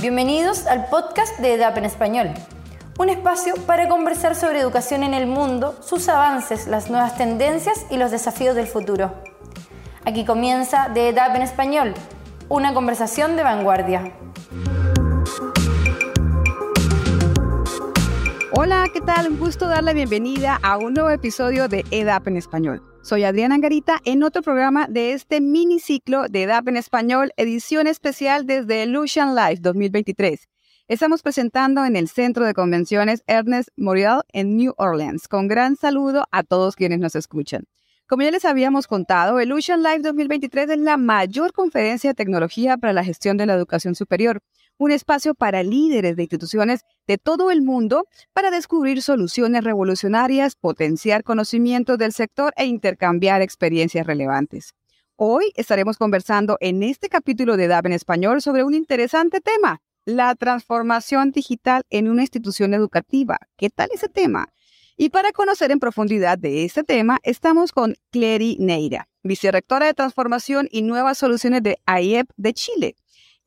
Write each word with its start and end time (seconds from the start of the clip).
Bienvenidos 0.00 0.66
al 0.66 0.86
podcast 0.86 1.38
de 1.40 1.56
EDAP 1.56 1.76
en 1.76 1.84
español, 1.84 2.30
un 2.98 3.10
espacio 3.10 3.54
para 3.66 3.86
conversar 3.86 4.34
sobre 4.34 4.58
educación 4.58 5.02
en 5.02 5.12
el 5.12 5.26
mundo, 5.26 5.78
sus 5.82 6.08
avances, 6.08 6.66
las 6.68 6.88
nuevas 6.88 7.18
tendencias 7.18 7.84
y 7.90 7.98
los 7.98 8.10
desafíos 8.10 8.56
del 8.56 8.66
futuro. 8.66 9.12
Aquí 10.06 10.24
comienza 10.24 10.88
de 10.88 11.10
EDAP 11.10 11.36
en 11.36 11.42
español, 11.42 11.94
una 12.48 12.72
conversación 12.72 13.36
de 13.36 13.42
vanguardia. 13.42 14.14
Hola, 18.52 18.88
¿qué 18.92 19.00
tal? 19.00 19.28
Un 19.30 19.38
gusto 19.38 19.68
dar 19.68 19.84
la 19.84 19.92
bienvenida 19.92 20.58
a 20.64 20.76
un 20.76 20.94
nuevo 20.94 21.10
episodio 21.10 21.68
de 21.68 21.84
EDAP 21.92 22.26
en 22.26 22.36
español. 22.36 22.82
Soy 23.00 23.22
Adriana 23.22 23.54
Angarita 23.54 24.00
en 24.04 24.24
otro 24.24 24.42
programa 24.42 24.88
de 24.88 25.12
este 25.12 25.40
miniciclo 25.40 26.26
de 26.28 26.42
EDAP 26.42 26.66
en 26.66 26.76
español, 26.76 27.32
edición 27.36 27.86
especial 27.86 28.46
desde 28.46 28.82
Illusion 28.82 29.36
Live 29.36 29.58
2023. 29.60 30.48
Estamos 30.88 31.22
presentando 31.22 31.84
en 31.84 31.94
el 31.94 32.08
Centro 32.08 32.44
de 32.44 32.52
Convenciones 32.52 33.22
Ernest 33.28 33.68
Morial 33.76 34.22
en 34.32 34.56
New 34.56 34.74
Orleans, 34.78 35.28
con 35.28 35.46
gran 35.46 35.76
saludo 35.76 36.26
a 36.32 36.42
todos 36.42 36.74
quienes 36.74 36.98
nos 36.98 37.14
escuchan. 37.14 37.66
Como 38.08 38.24
ya 38.24 38.32
les 38.32 38.44
habíamos 38.44 38.88
contado, 38.88 39.40
Illusion 39.40 39.84
Live 39.84 40.00
2023 40.00 40.70
es 40.70 40.78
la 40.78 40.96
mayor 40.96 41.52
conferencia 41.52 42.10
de 42.10 42.14
tecnología 42.14 42.76
para 42.76 42.92
la 42.92 43.04
gestión 43.04 43.36
de 43.36 43.46
la 43.46 43.54
educación 43.54 43.94
superior 43.94 44.42
un 44.80 44.92
espacio 44.92 45.34
para 45.34 45.62
líderes 45.62 46.16
de 46.16 46.22
instituciones 46.22 46.86
de 47.06 47.18
todo 47.18 47.50
el 47.50 47.60
mundo 47.60 48.06
para 48.32 48.50
descubrir 48.50 49.02
soluciones 49.02 49.62
revolucionarias, 49.62 50.56
potenciar 50.56 51.22
conocimientos 51.22 51.98
del 51.98 52.12
sector 52.14 52.54
e 52.56 52.64
intercambiar 52.64 53.42
experiencias 53.42 54.06
relevantes. 54.06 54.72
Hoy 55.16 55.52
estaremos 55.54 55.98
conversando 55.98 56.56
en 56.60 56.82
este 56.82 57.10
capítulo 57.10 57.58
de 57.58 57.68
DAB 57.68 57.88
en 57.88 57.92
español 57.92 58.40
sobre 58.40 58.64
un 58.64 58.72
interesante 58.72 59.42
tema, 59.42 59.82
la 60.06 60.34
transformación 60.34 61.30
digital 61.30 61.82
en 61.90 62.08
una 62.08 62.22
institución 62.22 62.72
educativa. 62.72 63.38
¿Qué 63.58 63.68
tal 63.68 63.90
ese 63.92 64.08
tema? 64.08 64.48
Y 64.96 65.10
para 65.10 65.32
conocer 65.32 65.72
en 65.72 65.78
profundidad 65.78 66.38
de 66.38 66.64
este 66.64 66.84
tema, 66.84 67.18
estamos 67.22 67.72
con 67.72 67.96
Clary 68.10 68.56
Neira, 68.58 69.08
vicerrectora 69.22 69.84
de 69.84 69.94
Transformación 69.94 70.68
y 70.70 70.80
Nuevas 70.80 71.18
Soluciones 71.18 71.62
de 71.62 71.76
AIEP 71.84 72.30
de 72.38 72.54
Chile. 72.54 72.96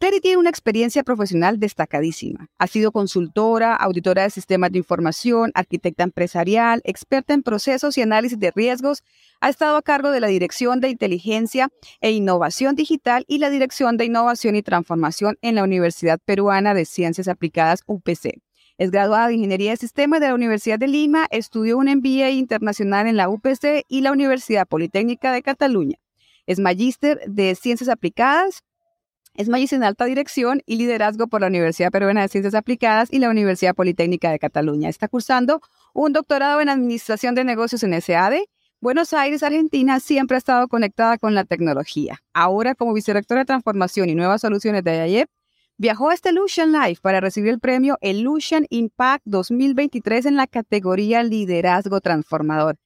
Terry 0.03 0.19
tiene 0.19 0.37
una 0.37 0.49
experiencia 0.49 1.01
profesional 1.01 1.59
destacadísima. 1.59 2.49
Ha 2.57 2.67
sido 2.67 2.91
consultora, 2.91 3.73
auditora 3.73 4.23
de 4.23 4.29
sistemas 4.31 4.69
de 4.71 4.79
información, 4.79 5.51
arquitecta 5.55 6.03
empresarial, 6.03 6.81
experta 6.83 7.33
en 7.33 7.41
procesos 7.41 7.97
y 7.97 8.01
análisis 8.01 8.37
de 8.37 8.51
riesgos. 8.51 9.01
Ha 9.39 9.47
estado 9.47 9.77
a 9.77 9.81
cargo 9.81 10.11
de 10.11 10.19
la 10.19 10.27
Dirección 10.27 10.81
de 10.81 10.89
Inteligencia 10.89 11.69
e 12.01 12.11
Innovación 12.11 12.75
Digital 12.75 13.23
y 13.29 13.37
la 13.37 13.49
Dirección 13.49 13.95
de 13.95 14.03
Innovación 14.03 14.57
y 14.57 14.61
Transformación 14.61 15.37
en 15.41 15.55
la 15.55 15.63
Universidad 15.63 16.19
Peruana 16.25 16.73
de 16.73 16.83
Ciencias 16.83 17.29
Aplicadas 17.29 17.83
UPC. 17.85 18.41
Es 18.77 18.91
graduada 18.91 19.29
de 19.29 19.35
Ingeniería 19.35 19.71
de 19.71 19.77
Sistemas 19.77 20.19
de 20.19 20.27
la 20.27 20.35
Universidad 20.35 20.79
de 20.79 20.89
Lima, 20.89 21.27
estudió 21.31 21.77
un 21.77 21.85
MBA 21.85 22.31
internacional 22.31 23.07
en 23.07 23.15
la 23.15 23.29
UPC 23.29 23.85
y 23.87 24.01
la 24.01 24.11
Universidad 24.11 24.67
Politécnica 24.67 25.31
de 25.31 25.43
Cataluña. 25.43 25.97
Es 26.45 26.59
magíster 26.59 27.21
de 27.25 27.55
Ciencias 27.55 27.87
Aplicadas 27.87 28.63
es 29.35 29.49
magíster 29.49 29.77
en 29.77 29.83
alta 29.83 30.05
dirección 30.05 30.61
y 30.65 30.75
liderazgo 30.75 31.27
por 31.27 31.41
la 31.41 31.47
Universidad 31.47 31.91
Peruana 31.91 32.21
de 32.21 32.27
Ciencias 32.27 32.53
Aplicadas 32.53 33.09
y 33.11 33.19
la 33.19 33.29
Universidad 33.29 33.73
Politécnica 33.73 34.31
de 34.31 34.39
Cataluña. 34.39 34.89
Está 34.89 35.07
cursando 35.07 35.61
un 35.93 36.13
doctorado 36.13 36.61
en 36.61 36.69
Administración 36.69 37.33
de 37.33 37.43
Negocios 37.43 37.83
en 37.83 37.99
SAD. 37.99 38.33
Buenos 38.79 39.13
Aires, 39.13 39.41
Argentina, 39.41 39.99
siempre 39.99 40.35
ha 40.35 40.37
estado 40.37 40.67
conectada 40.67 41.17
con 41.17 41.33
la 41.33 41.45
tecnología. 41.45 42.21
Ahora, 42.33 42.75
como 42.75 42.93
vicerrectora 42.93 43.41
de 43.41 43.45
Transformación 43.45 44.09
y 44.09 44.15
Nuevas 44.15 44.41
Soluciones 44.41 44.83
de 44.83 44.99
AYEP, 44.99 45.29
viajó 45.77 46.09
a 46.09 46.13
este 46.13 46.29
Illusion 46.29 46.71
Life 46.71 47.01
para 47.01 47.19
recibir 47.19 47.49
el 47.51 47.59
premio 47.59 47.97
Illusion 48.01 48.67
Impact 48.69 49.23
2023 49.25 50.27
en 50.27 50.35
la 50.35 50.45
categoría 50.45 51.23
Liderazgo 51.23 52.01
Transformador. 52.01 52.77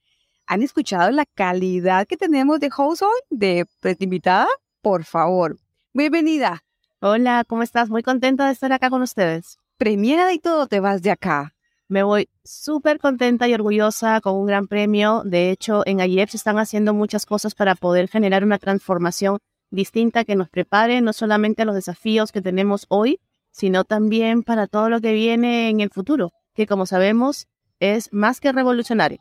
¿Han 0.46 0.64
escuchado 0.64 1.12
la 1.12 1.26
calidad 1.26 2.08
que 2.08 2.16
tenemos 2.16 2.62
de 2.62 2.70
host 2.76 3.02
hoy, 3.02 3.20
de, 3.30 3.66
de 3.82 3.98
invitada? 4.00 4.48
Por 4.82 5.04
favor, 5.04 5.58
Bienvenida. 5.98 6.64
Hola, 7.00 7.44
¿cómo 7.48 7.64
estás? 7.64 7.90
Muy 7.90 8.04
contenta 8.04 8.46
de 8.46 8.52
estar 8.52 8.72
acá 8.72 8.92
con 8.92 9.02
ustedes. 9.02 9.58
Premiada 9.80 10.32
y 10.32 10.38
todo 10.38 10.68
te 10.68 10.80
vas 10.80 11.02
de 11.02 11.10
acá. 11.10 11.56
Me 11.88 12.04
voy 12.04 12.30
súper 12.44 13.00
contenta 13.00 13.48
y 13.48 13.56
orgullosa 13.56 14.22
con 14.22 14.36
un 14.36 14.46
gran 14.46 14.68
premio. 14.68 15.24
De 15.26 15.50
hecho, 15.50 15.82
en 15.88 16.00
AIEP 16.00 16.30
se 16.30 16.38
están 16.38 16.60
haciendo 16.60 16.94
muchas 16.94 17.26
cosas 17.26 17.56
para 17.56 17.74
poder 17.74 18.10
generar 18.10 18.44
una 18.44 18.60
transformación 18.60 19.40
distinta 19.72 20.24
que 20.24 20.36
nos 20.36 20.50
prepare 20.50 21.02
no 21.02 21.14
solamente 21.14 21.64
a 21.64 21.66
los 21.66 21.74
desafíos 21.74 22.32
que 22.32 22.44
tenemos 22.44 22.86
hoy, 22.90 23.20
sino 23.50 23.84
también 23.84 24.44
para 24.44 24.68
todo 24.68 24.92
lo 24.92 25.02
que 25.02 25.14
viene 25.14 25.70
en 25.70 25.80
el 25.80 25.90
futuro, 25.90 26.32
que 26.54 26.68
como 26.68 26.86
sabemos 26.86 27.48
es 27.80 28.14
más 28.14 28.40
que 28.40 28.52
revolucionario. 28.52 29.18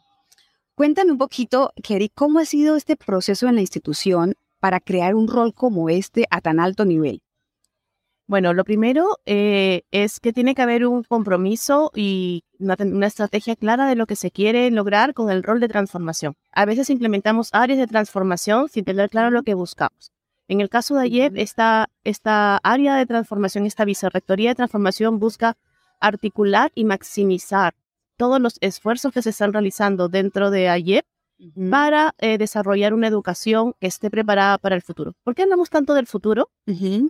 Cuéntame 0.74 1.12
un 1.12 1.16
poquito, 1.16 1.72
Kerry, 1.82 2.10
¿cómo 2.10 2.38
ha 2.38 2.44
sido 2.44 2.76
este 2.76 2.96
proceso 2.96 3.48
en 3.48 3.54
la 3.54 3.62
institución 3.62 4.34
para 4.66 4.80
crear 4.80 5.14
un 5.14 5.28
rol 5.28 5.54
como 5.54 5.90
este 5.90 6.26
a 6.28 6.40
tan 6.40 6.58
alto 6.58 6.84
nivel? 6.84 7.22
Bueno, 8.26 8.52
lo 8.52 8.64
primero 8.64 9.18
eh, 9.24 9.82
es 9.92 10.18
que 10.18 10.32
tiene 10.32 10.56
que 10.56 10.62
haber 10.62 10.88
un 10.88 11.04
compromiso 11.04 11.92
y 11.94 12.42
una, 12.58 13.06
estrategia 13.06 13.54
clara 13.54 13.86
de 13.86 13.94
lo 13.94 14.06
que 14.06 14.16
se 14.16 14.32
quiere 14.32 14.68
lograr 14.72 15.14
con 15.14 15.30
el 15.30 15.44
rol 15.44 15.60
de 15.60 15.68
transformación. 15.68 16.34
A 16.50 16.64
veces 16.64 16.90
implementamos 16.90 17.50
áreas 17.52 17.78
de 17.78 17.86
transformación 17.86 18.68
sin 18.68 18.84
tener 18.84 19.08
claro 19.08 19.30
lo 19.30 19.44
que 19.44 19.54
buscamos. 19.54 20.10
En 20.48 20.60
el 20.60 20.68
caso 20.68 20.96
de 20.96 21.02
AYEP, 21.02 21.36
esta, 21.36 21.88
esta 22.02 22.56
área 22.64 22.96
de 22.96 23.06
transformación, 23.06 23.66
esta 23.66 23.84
vicerrectoría 23.84 24.48
de 24.50 24.56
transformación 24.56 25.20
busca 25.20 25.56
articular 26.00 26.72
y 26.74 26.86
maximizar 26.86 27.76
todos 28.16 28.40
los 28.40 28.58
esfuerzos 28.60 29.12
que 29.12 29.22
se 29.22 29.30
están 29.30 29.52
realizando 29.52 30.08
dentro 30.08 30.50
de 30.50 30.68
AYEP 30.68 31.06
para 31.70 32.14
eh, 32.18 32.38
desarrollar 32.38 32.94
una 32.94 33.08
educación 33.08 33.74
que 33.80 33.86
esté 33.86 34.10
preparada 34.10 34.58
para 34.58 34.74
el 34.74 34.82
futuro. 34.82 35.14
¿Por 35.22 35.34
qué 35.34 35.42
hablamos 35.42 35.70
tanto 35.70 35.94
del 35.94 36.06
futuro? 36.06 36.50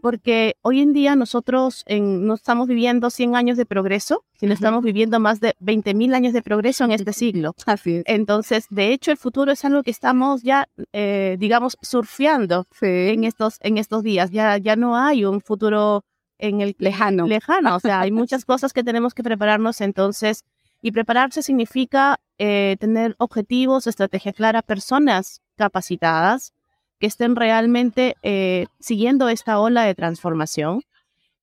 Porque 0.03 0.57
hoy 0.63 0.81
en 0.81 0.93
día 0.93 1.17
nosotros 1.17 1.85
no 1.89 2.35
estamos 2.35 2.69
viviendo 2.69 3.11
100 3.11 3.37
años 3.37 3.57
de 3.57 3.67
progreso, 3.67 4.25
sino 4.35 4.53
estamos 4.53 4.83
viviendo 4.83 5.21
más 5.21 5.41
de 5.41 5.55
20.000 5.61 6.15
años 6.15 6.33
de 6.33 6.43
progreso 6.43 6.85
en 6.85 6.93
este 6.93 7.13
siglo. 7.13 7.55
Así 7.67 8.03
Entonces, 8.07 8.67
de 8.71 8.93
hecho, 8.93 9.11
el 9.11 9.17
futuro 9.17 9.53
es 9.53 9.65
algo 9.65 9.83
que 9.83 9.91
estamos 9.91 10.43
ya, 10.43 10.69
eh, 10.93 11.37
digamos, 11.39 11.79
surfeando 11.81 12.67
en, 12.81 13.25
estos, 13.25 13.59
en 13.61 13.79
estos 13.79 14.03
días. 14.03 14.31
Ya, 14.31 14.59
ya 14.59 14.77
no 14.77 14.97
hay 14.97 15.25
un 15.25 15.41
futuro 15.41 16.05
en 16.39 16.61
el 16.61 16.77
lejano. 16.79 17.27
Lejano, 17.27 17.77
o 17.77 17.81
sea, 17.81 18.01
hay 18.01 18.11
muchas 18.13 18.45
cosas 18.45 18.73
que 18.73 18.85
tenemos 18.85 19.15
que 19.15 19.23
prepararnos, 19.23 19.81
entonces 19.81 20.45
y 20.83 20.93
prepararse 20.93 21.43
significa 21.43 22.21
eh, 22.39 22.77
tener 22.79 23.15
objetivos, 23.19 23.87
estrategia 23.87 24.33
clara, 24.33 24.63
personas 24.63 25.43
capacitadas 25.57 26.53
que 26.99 27.07
estén 27.07 27.37
realmente 27.37 28.17
eh, 28.23 28.67
siguiendo 28.79 29.29
esta 29.29 29.59
ola 29.59 29.85
de 29.85 29.95
transformación. 29.95 30.83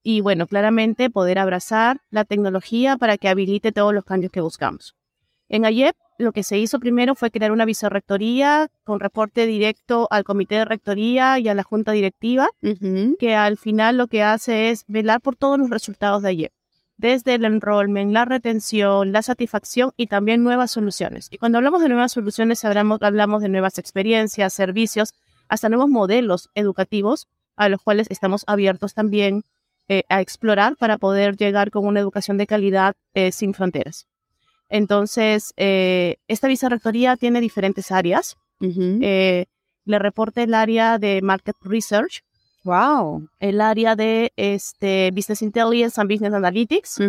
Y 0.01 0.21
bueno, 0.21 0.47
claramente 0.47 1.09
poder 1.09 1.39
abrazar 1.39 2.01
la 2.09 2.25
tecnología 2.25 2.97
para 2.97 3.17
que 3.17 3.29
habilite 3.29 3.71
todos 3.71 3.94
los 3.94 4.03
cambios 4.03 4.31
que 4.31 4.41
buscamos. 4.41 4.95
En 5.47 5.65
AYEP, 5.65 5.95
lo 6.17 6.31
que 6.31 6.44
se 6.44 6.57
hizo 6.57 6.79
primero 6.79 7.15
fue 7.15 7.31
crear 7.31 7.51
una 7.51 7.65
vicerrectoría 7.65 8.69
con 8.83 9.00
reporte 9.00 9.45
directo 9.45 10.07
al 10.11 10.23
comité 10.23 10.55
de 10.55 10.65
rectoría 10.65 11.39
y 11.39 11.47
a 11.47 11.53
la 11.53 11.63
junta 11.63 11.91
directiva, 11.91 12.50
que 13.19 13.35
al 13.35 13.57
final 13.57 13.97
lo 13.97 14.07
que 14.07 14.23
hace 14.23 14.69
es 14.69 14.83
velar 14.88 15.21
por 15.21 15.35
todos 15.35 15.57
los 15.57 15.69
resultados 15.69 16.21
de 16.21 16.29
AYEP 16.29 16.53
desde 17.03 17.35
el 17.35 17.43
enrollment, 17.43 18.13
la 18.13 18.23
retención, 18.23 19.11
la 19.11 19.21
satisfacción 19.21 19.91
y 19.97 20.07
también 20.07 20.41
nuevas 20.41 20.71
soluciones. 20.71 21.27
Y 21.31 21.37
cuando 21.37 21.57
hablamos 21.57 21.81
de 21.81 21.89
nuevas 21.89 22.13
soluciones, 22.13 22.63
hablamos, 22.63 23.01
hablamos 23.01 23.41
de 23.41 23.49
nuevas 23.49 23.77
experiencias, 23.77 24.53
servicios, 24.53 25.13
hasta 25.49 25.67
nuevos 25.67 25.89
modelos 25.89 26.49
educativos 26.55 27.27
a 27.57 27.67
los 27.67 27.81
cuales 27.81 28.07
estamos 28.09 28.45
abiertos 28.47 28.94
también 28.94 29.44
eh, 29.89 30.03
a 30.07 30.21
explorar 30.21 30.77
para 30.77 30.97
poder 30.97 31.35
llegar 31.35 31.71
con 31.71 31.85
una 31.85 32.00
educación 32.00 32.38
de 32.38 32.47
calidad 32.47 32.95
eh, 33.13 33.33
sin 33.33 33.53
fronteras. 33.53 34.07
Entonces, 34.69 35.53
eh, 35.57 36.15
esta 36.29 36.47
vicerrectoría 36.47 37.17
tiene 37.17 37.41
diferentes 37.41 37.91
áreas. 37.91 38.38
le 38.59 39.99
reporta 39.99 40.41
el 40.41 40.53
área 40.53 40.97
de 40.99 41.21
Market 41.21 41.57
Research, 41.63 42.23
Wow. 42.63 43.27
El 43.39 43.60
área 43.60 43.95
de 43.95 44.31
este, 44.38 45.12
Business 45.13 45.42
Intelligence 45.42 46.00
and 46.00 46.10
Business 46.10 46.33
Analytics, 46.33 47.00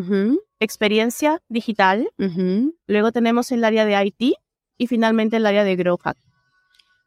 experiencia 0.58 1.40
digital. 1.48 2.10
Luego 2.86 3.12
tenemos 3.12 3.52
el 3.52 3.64
área 3.64 3.84
de 3.84 4.04
IT 4.04 4.34
y 4.76 4.86
finalmente 4.86 5.36
el 5.36 5.46
área 5.46 5.64
de 5.64 5.76
Growth 5.76 6.02
Hack. 6.02 6.18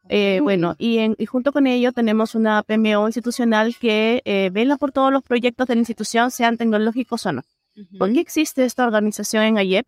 Eh, 0.10 0.40
bueno, 0.42 0.76
y, 0.78 1.00
en, 1.00 1.16
y, 1.18 1.26
junto 1.26 1.52
con 1.52 1.68
ello 1.68 1.92
tenemos 1.92 2.34
una 2.34 2.64
PMO 2.64 3.08
institucional 3.08 3.76
que 3.76 4.22
eh, 4.24 4.50
vela 4.54 4.78
por 4.78 4.94
todos 4.94 5.12
los 5.12 5.22
proyectos 5.22 5.68
de 5.68 5.76
la 5.76 5.80
institución, 5.80 6.32
sean 6.32 6.58
tecnológicos 6.58 7.26
o 7.26 7.34
no. 7.34 7.42
¿Por 8.00 8.12
qué 8.12 8.22
existe 8.22 8.64
esta 8.64 8.88
organización 8.88 9.44
en 9.44 9.58
AYEP? 9.58 9.88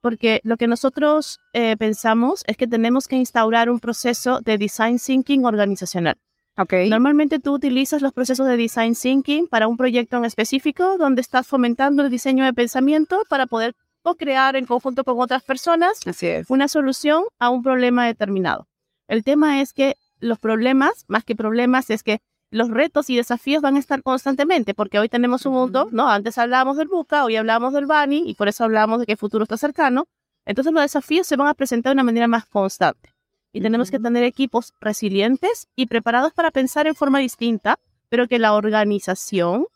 Porque 0.00 0.40
lo 0.42 0.56
que 0.56 0.66
nosotros 0.66 1.38
eh, 1.52 1.76
pensamos 1.76 2.42
es 2.46 2.56
que 2.56 2.66
tenemos 2.66 3.06
que 3.06 3.16
instaurar 3.16 3.70
un 3.70 3.78
proceso 3.78 4.40
de 4.40 4.58
design 4.58 4.98
thinking 4.98 5.44
organizacional. 5.44 6.16
Okay. 6.56 6.90
Normalmente 6.90 7.38
tú 7.38 7.54
utilizas 7.54 8.02
los 8.02 8.12
procesos 8.12 8.46
de 8.46 8.56
design 8.56 8.94
thinking 8.94 9.46
para 9.46 9.66
un 9.66 9.76
proyecto 9.76 10.16
en 10.16 10.24
específico 10.24 10.98
donde 10.98 11.22
estás 11.22 11.46
fomentando 11.46 12.02
el 12.02 12.10
diseño 12.10 12.44
de 12.44 12.52
pensamiento 12.52 13.22
para 13.28 13.46
poder 13.46 13.74
co-crear 14.02 14.56
en 14.56 14.66
conjunto 14.66 15.04
con 15.04 15.20
otras 15.20 15.42
personas 15.42 16.00
una 16.48 16.68
solución 16.68 17.24
a 17.38 17.50
un 17.50 17.62
problema 17.62 18.06
determinado. 18.06 18.66
El 19.08 19.24
tema 19.24 19.60
es 19.60 19.72
que 19.72 19.96
los 20.18 20.38
problemas, 20.38 21.04
más 21.08 21.24
que 21.24 21.34
problemas, 21.34 21.90
es 21.90 22.02
que 22.02 22.20
los 22.50 22.68
retos 22.68 23.08
y 23.10 23.16
desafíos 23.16 23.62
van 23.62 23.76
a 23.76 23.78
estar 23.78 24.02
constantemente, 24.02 24.74
porque 24.74 24.98
hoy 24.98 25.08
tenemos 25.08 25.46
un 25.46 25.54
mundo, 25.54 25.88
¿no? 25.92 26.08
Antes 26.08 26.36
hablábamos 26.36 26.76
del 26.76 26.88
buca, 26.88 27.24
hoy 27.24 27.36
hablamos 27.36 27.72
del 27.72 27.86
Bani, 27.86 28.24
y 28.26 28.34
por 28.34 28.48
eso 28.48 28.64
hablamos 28.64 29.00
de 29.00 29.06
que 29.06 29.12
el 29.12 29.18
futuro 29.18 29.44
está 29.44 29.56
cercano. 29.56 30.08
Entonces 30.44 30.72
los 30.72 30.82
desafíos 30.82 31.26
se 31.26 31.36
van 31.36 31.48
a 31.48 31.54
presentar 31.54 31.90
de 31.90 31.94
una 31.94 32.04
manera 32.04 32.26
más 32.26 32.46
constante. 32.46 33.14
Y 33.52 33.60
tenemos 33.60 33.90
que 33.90 33.98
tener 33.98 34.22
equipos 34.24 34.74
resilientes 34.80 35.68
y 35.74 35.86
preparados 35.86 36.32
para 36.32 36.50
pensar 36.50 36.86
en 36.86 36.94
forma 36.94 37.18
distinta, 37.18 37.78
pero 38.08 38.28
que 38.28 38.38
la 38.38 38.54
organización 38.54 39.66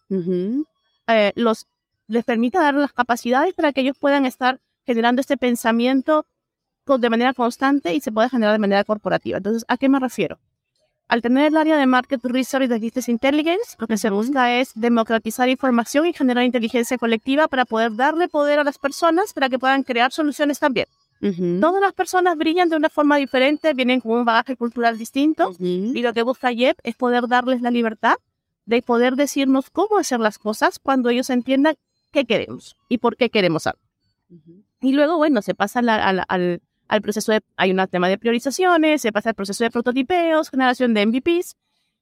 eh, 1.09 1.33
los, 1.35 1.67
les 2.07 2.25
permita 2.25 2.61
dar 2.61 2.75
las 2.75 2.93
capacidades 2.93 3.55
para 3.55 3.73
que 3.73 3.81
ellos 3.81 3.99
puedan 3.99 4.27
estar 4.27 4.61
generando 4.87 5.21
este 5.21 5.37
pensamiento 5.37 6.27
de 6.87 7.11
manera 7.11 7.33
constante 7.33 7.95
y 7.95 8.01
se 8.01 8.13
pueda 8.13 8.29
generar 8.29 8.53
de 8.53 8.59
manera 8.59 8.85
corporativa. 8.85 9.39
Entonces, 9.39 9.65
¿a 9.69 9.79
qué 9.79 9.89
me 9.89 9.99
refiero? 9.99 10.39
Al 11.09 11.23
tener 11.23 11.47
el 11.47 11.57
área 11.57 11.77
de 11.77 11.87
Market 11.87 12.25
Research 12.25 12.65
y 12.65 12.67
de 12.67 12.79
Business 12.79 13.09
Intelligence, 13.09 13.77
lo 13.79 13.87
que 13.87 13.99
se 13.99 14.11
busca 14.11 14.59
es 14.59 14.73
democratizar 14.75 15.49
información 15.49 16.07
y 16.07 16.13
generar 16.13 16.45
inteligencia 16.45 16.97
colectiva 16.97 17.47
para 17.49 17.65
poder 17.65 17.95
darle 17.95 18.29
poder 18.29 18.59
a 18.59 18.65
las 18.65 18.79
personas 18.79 19.33
para 19.33 19.49
que 19.49 19.59
puedan 19.59 19.83
crear 19.83 20.13
soluciones 20.13 20.59
también. 20.59 20.87
Todas 21.61 21.81
las 21.81 21.95
personas 21.95 22.37
brillan 22.37 22.69
de 22.69 22.77
una 22.77 22.91
forma 22.91 23.17
diferente, 23.17 23.73
vienen 23.73 24.01
con 24.01 24.13
un 24.13 24.25
bagaje 24.25 24.57
cultural 24.57 24.99
distinto 24.99 25.55
y 25.59 26.03
lo 26.03 26.13
que 26.13 26.23
busca 26.23 26.53
YEP 26.53 26.79
es 26.83 26.97
poder 26.97 27.29
darles 27.29 27.63
la 27.63 27.71
libertad 27.71 28.17
de 28.67 28.83
poder 28.83 29.17
decirnos 29.17 29.71
cómo 29.71 29.99
hacer 29.99 30.21
las 30.21 30.39
cosas 30.39 30.79
cuando 30.79 31.09
ellos 31.09 31.31
entiendan 31.31 31.77
qué 32.13 32.25
queremos 32.25 32.77
y 32.89 32.99
por 32.99 33.17
qué 33.17 33.31
queremos 33.31 33.67
algo. 33.67 33.81
Y 34.81 34.93
luego, 34.93 35.17
bueno, 35.17 35.41
se 35.41 35.55
pasa 35.55 35.81
al, 35.81 36.25
al 36.29 37.03
proceso 37.03 37.33
de, 37.33 37.41
hay 37.57 37.71
un 37.71 37.87
tema 37.89 38.09
de 38.09 38.19
priorizaciones, 38.19 39.03
se 39.03 39.13
pasa 39.13 39.31
al 39.31 39.35
proceso 39.35 39.65
de 39.65 39.71
prototipeos, 39.71 40.51
generación 40.51 40.95
de 40.95 41.07
MVPs, 41.07 41.57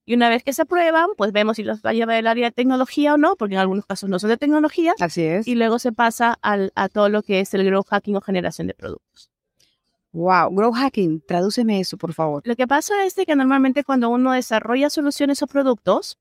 y 0.04 0.14
una 0.14 0.28
vez 0.28 0.42
que 0.42 0.52
se 0.52 0.62
aprueban, 0.62 1.10
pues 1.16 1.32
vemos 1.32 1.56
si 1.56 1.62
los 1.62 1.80
va 1.82 1.90
a 1.90 1.92
llevar 1.92 2.16
el 2.16 2.26
área 2.26 2.46
de 2.46 2.52
tecnología 2.52 3.14
o 3.14 3.16
no, 3.16 3.36
porque 3.36 3.54
en 3.54 3.60
algunos 3.60 3.86
casos 3.86 4.08
no 4.08 4.18
son 4.18 4.30
de 4.30 4.36
tecnología. 4.36 4.94
Así 5.00 5.22
es. 5.22 5.46
Y 5.46 5.54
luego 5.54 5.78
se 5.78 5.92
pasa 5.92 6.38
al, 6.42 6.72
a 6.74 6.88
todo 6.88 7.08
lo 7.08 7.22
que 7.22 7.40
es 7.40 7.54
el 7.54 7.64
growth 7.64 7.88
hacking 7.88 8.16
o 8.16 8.20
generación 8.20 8.66
de 8.66 8.74
productos. 8.74 9.30
Wow, 10.12 10.50
growth 10.54 10.74
hacking, 10.74 11.22
tradúceme 11.26 11.80
eso, 11.80 11.96
por 11.96 12.12
favor. 12.12 12.42
Lo 12.44 12.56
que 12.56 12.66
pasa 12.66 13.04
es 13.06 13.14
que 13.14 13.34
normalmente 13.34 13.84
cuando 13.84 14.10
uno 14.10 14.32
desarrolla 14.32 14.90
soluciones 14.90 15.42
o 15.42 15.46
productos, 15.46 16.18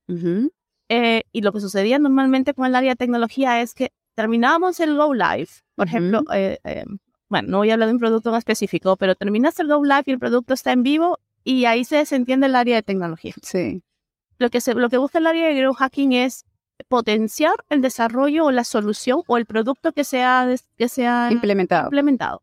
eh, 0.87 1.23
y 1.31 1.41
lo 1.41 1.51
que 1.51 1.59
sucedía 1.59 1.99
normalmente 1.99 2.53
con 2.53 2.65
el 2.67 2.75
área 2.75 2.91
de 2.91 2.95
tecnología 2.95 3.61
es 3.61 3.73
que 3.73 3.91
terminábamos 4.15 4.79
el 4.79 4.95
go 4.95 5.13
live, 5.13 5.49
por 5.75 5.87
ejemplo, 5.87 6.23
eh, 6.33 6.59
eh, 6.63 6.85
bueno, 7.31 7.47
no 7.47 7.57
voy 7.59 7.69
a 7.69 7.73
hablar 7.73 7.87
de 7.87 7.93
un 7.93 7.99
producto 7.99 8.29
en 8.29 8.35
específico, 8.35 8.97
pero 8.97 9.15
terminas 9.15 9.57
el 9.61 9.67
Go 9.67 9.81
Live 9.85 10.03
y 10.07 10.11
el 10.11 10.19
producto 10.19 10.53
está 10.53 10.73
en 10.73 10.83
vivo 10.83 11.17
y 11.43 11.65
ahí 11.65 11.83
se 11.83 11.97
desentiende 11.97 12.47
el 12.47 12.55
área 12.55 12.75
de 12.75 12.83
tecnología. 12.83 13.33
Sí. 13.41 13.83
Lo 14.37 14.49
que, 14.49 14.61
se, 14.61 14.73
lo 14.73 14.89
que 14.89 14.97
busca 14.97 15.19
el 15.19 15.27
área 15.27 15.47
de 15.47 15.55
Growth 15.55 15.77
Hacking 15.77 16.13
es 16.13 16.45
potenciar 16.87 17.53
el 17.69 17.81
desarrollo 17.81 18.45
o 18.45 18.51
la 18.51 18.63
solución 18.63 19.21
o 19.27 19.37
el 19.37 19.45
producto 19.45 19.91
que 19.91 20.03
sea, 20.03 20.47
que 20.77 20.89
sea 20.89 21.29
implementado. 21.31 21.85
implementado, 21.85 22.41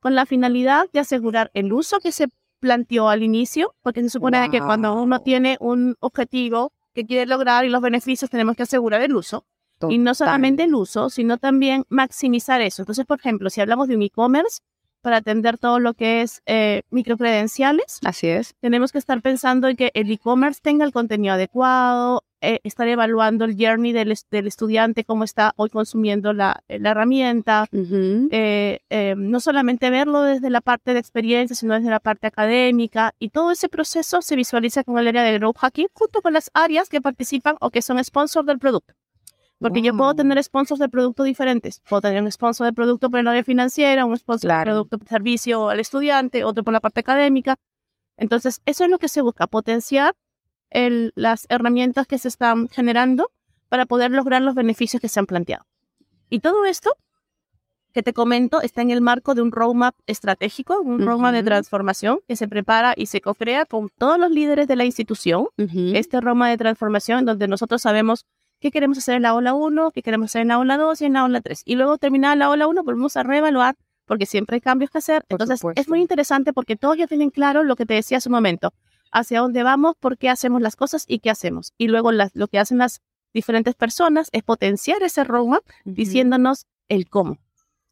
con 0.00 0.14
la 0.14 0.26
finalidad 0.26 0.86
de 0.92 1.00
asegurar 1.00 1.50
el 1.54 1.72
uso 1.72 1.98
que 2.00 2.12
se 2.12 2.28
planteó 2.60 3.08
al 3.08 3.22
inicio, 3.22 3.74
porque 3.82 4.02
se 4.02 4.10
supone 4.10 4.50
que 4.50 4.60
cuando 4.60 4.94
uno 5.02 5.20
tiene 5.20 5.56
un 5.60 5.96
objetivo 6.00 6.72
que 6.94 7.06
quiere 7.06 7.26
lograr 7.26 7.64
y 7.64 7.68
los 7.68 7.80
beneficios 7.80 8.30
tenemos 8.30 8.56
que 8.56 8.62
asegurar 8.62 9.00
el 9.02 9.14
uso. 9.14 9.44
Y 9.88 9.96
no 9.96 10.14
solamente 10.14 10.64
el 10.64 10.74
uso, 10.74 11.08
sino 11.08 11.38
también 11.38 11.86
maximizar 11.88 12.60
eso. 12.60 12.82
Entonces, 12.82 13.06
por 13.06 13.18
ejemplo, 13.18 13.48
si 13.48 13.62
hablamos 13.62 13.88
de 13.88 13.96
un 13.96 14.02
e-commerce, 14.02 14.60
para 15.00 15.18
atender 15.18 15.58
todo 15.58 15.80
lo 15.80 15.94
que 15.94 16.22
es 16.22 16.42
eh, 16.46 16.82
microcredenciales. 16.90 17.98
Así 18.04 18.28
es. 18.28 18.54
Tenemos 18.60 18.92
que 18.92 18.98
estar 18.98 19.20
pensando 19.22 19.68
en 19.68 19.76
que 19.76 19.90
el 19.94 20.10
e-commerce 20.10 20.60
tenga 20.62 20.84
el 20.84 20.92
contenido 20.92 21.34
adecuado, 21.34 22.24
eh, 22.42 22.60
estar 22.64 22.88
evaluando 22.88 23.44
el 23.44 23.54
journey 23.58 23.92
del, 23.92 24.14
del, 24.30 24.46
estudiante, 24.46 25.04
cómo 25.04 25.24
está 25.24 25.52
hoy 25.56 25.68
consumiendo 25.68 26.32
la, 26.32 26.62
la 26.68 26.90
herramienta. 26.90 27.66
Eh, 27.70 28.80
eh, 28.88 29.14
no 29.16 29.40
solamente 29.40 29.90
verlo 29.90 30.22
desde 30.22 30.48
la 30.48 30.62
parte 30.62 30.94
de 30.94 31.00
experiencia, 31.00 31.54
sino 31.54 31.74
desde 31.74 31.90
la 31.90 32.00
parte 32.00 32.26
académica. 32.26 33.14
Y 33.18 33.28
todo 33.28 33.50
ese 33.50 33.68
proceso 33.68 34.22
se 34.22 34.36
visualiza 34.36 34.84
con 34.84 34.98
el 34.98 35.08
área 35.08 35.22
de 35.22 35.38
Growth 35.38 35.58
Hacking 35.58 35.88
junto 35.92 36.22
con 36.22 36.32
las 36.32 36.50
áreas 36.54 36.88
que 36.88 37.02
participan 37.02 37.56
o 37.60 37.70
que 37.70 37.82
son 37.82 38.02
sponsors 38.02 38.46
del 38.46 38.58
producto. 38.58 38.94
Porque 39.60 39.82
yo 39.82 39.94
puedo 39.94 40.14
tener 40.14 40.42
sponsors 40.42 40.80
de 40.80 40.88
productos 40.88 41.26
diferentes. 41.26 41.80
Puedo 41.88 42.00
tener 42.00 42.22
un 42.22 42.32
sponsor 42.32 42.66
de 42.66 42.72
producto 42.72 43.10
por 43.10 43.20
el 43.20 43.28
área 43.28 43.44
financiera, 43.44 44.06
un 44.06 44.16
sponsor 44.16 44.50
de 44.50 44.62
producto 44.64 44.96
de 44.96 45.06
servicio 45.06 45.68
al 45.68 45.80
estudiante, 45.80 46.44
otro 46.44 46.64
por 46.64 46.72
la 46.72 46.80
parte 46.80 47.00
académica. 47.00 47.56
Entonces, 48.16 48.62
eso 48.64 48.84
es 48.84 48.90
lo 48.90 48.98
que 48.98 49.08
se 49.08 49.20
busca, 49.20 49.46
potenciar 49.46 50.14
el, 50.70 51.12
las 51.14 51.46
herramientas 51.50 52.06
que 52.06 52.18
se 52.18 52.28
están 52.28 52.68
generando 52.68 53.30
para 53.68 53.84
poder 53.84 54.10
lograr 54.12 54.40
los 54.40 54.54
beneficios 54.54 55.00
que 55.00 55.08
se 55.08 55.20
han 55.20 55.26
planteado. 55.26 55.66
Y 56.30 56.40
todo 56.40 56.64
esto 56.64 56.96
que 57.92 58.02
te 58.02 58.12
comento 58.12 58.62
está 58.62 58.82
en 58.82 58.90
el 58.90 59.00
marco 59.00 59.34
de 59.34 59.42
un 59.42 59.52
roadmap 59.52 59.94
estratégico, 60.06 60.80
un 60.80 61.04
roadmap 61.04 61.34
de 61.34 61.42
transformación 61.42 62.20
que 62.28 62.36
se 62.36 62.48
prepara 62.48 62.94
y 62.96 63.06
se 63.06 63.20
co-crea 63.20 63.66
con 63.66 63.90
todos 63.98 64.18
los 64.18 64.30
líderes 64.30 64.68
de 64.68 64.76
la 64.76 64.84
institución. 64.84 65.48
Este 65.56 66.20
roadmap 66.20 66.50
de 66.50 66.56
transformación 66.56 67.24
donde 67.26 67.48
nosotros 67.48 67.82
sabemos 67.82 68.26
qué 68.60 68.70
queremos 68.70 68.98
hacer 68.98 69.16
en 69.16 69.22
la 69.22 69.34
ola 69.34 69.54
1, 69.54 69.90
qué 69.90 70.02
queremos 70.02 70.26
hacer 70.26 70.42
en 70.42 70.48
la 70.48 70.58
ola 70.58 70.76
2 70.76 71.00
y 71.00 71.04
en 71.06 71.14
la 71.14 71.24
ola 71.24 71.40
3. 71.40 71.62
Y 71.64 71.74
luego 71.74 71.98
terminada 71.98 72.36
la 72.36 72.50
ola 72.50 72.66
1, 72.66 72.84
volvemos 72.84 73.16
a 73.16 73.22
reevaluar 73.22 73.76
porque 74.04 74.26
siempre 74.26 74.56
hay 74.56 74.60
cambios 74.60 74.90
que 74.90 74.98
hacer. 74.98 75.24
Entonces, 75.28 75.60
es 75.76 75.88
muy 75.88 76.00
interesante 76.00 76.52
porque 76.52 76.76
todos 76.76 76.96
ya 76.96 77.06
tienen 77.06 77.30
claro 77.30 77.62
lo 77.64 77.76
que 77.76 77.86
te 77.86 77.94
decía 77.94 78.18
hace 78.18 78.28
un 78.28 78.34
momento, 78.34 78.72
hacia 79.12 79.40
dónde 79.40 79.62
vamos, 79.62 79.94
por 79.98 80.18
qué 80.18 80.28
hacemos 80.28 80.60
las 80.60 80.76
cosas 80.76 81.04
y 81.06 81.20
qué 81.20 81.30
hacemos. 81.30 81.72
Y 81.78 81.88
luego 81.88 82.10
lo 82.12 82.48
que 82.48 82.58
hacen 82.58 82.78
las 82.78 83.00
diferentes 83.32 83.74
personas 83.74 84.28
es 84.32 84.42
potenciar 84.42 85.02
ese 85.02 85.24
roadmap 85.24 85.62
diciéndonos 85.84 86.66
el 86.88 87.08
cómo. 87.08 87.38